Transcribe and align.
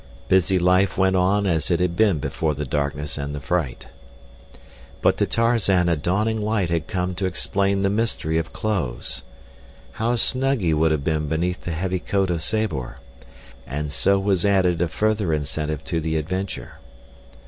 Busy 0.29 0.57
life 0.57 0.97
went 0.97 1.15
on 1.15 1.45
as 1.45 1.69
it 1.69 1.79
had 1.79 1.95
been 1.95 2.17
before 2.17 2.55
the 2.55 2.65
darkness 2.65 3.19
and 3.19 3.35
the 3.35 3.39
fright. 3.39 3.87
But 4.99 5.17
to 5.19 5.27
Tarzan 5.27 5.89
a 5.89 5.95
dawning 5.95 6.41
light 6.41 6.71
had 6.71 6.87
come 6.87 7.13
to 7.13 7.27
explain 7.27 7.83
the 7.83 7.89
mystery 7.91 8.39
of 8.39 8.51
clothes. 8.51 9.21
How 9.91 10.15
snug 10.15 10.59
he 10.61 10.73
would 10.73 10.89
have 10.91 11.03
been 11.03 11.27
beneath 11.27 11.61
the 11.65 11.69
heavy 11.71 11.99
coat 11.99 12.31
of 12.31 12.41
Sabor! 12.41 12.97
And 13.67 13.91
so 13.91 14.17
was 14.17 14.43
added 14.43 14.81
a 14.81 14.87
further 14.87 15.33
incentive 15.35 15.83
to 15.83 15.99
the 15.99 16.15
adventure. 16.15 16.79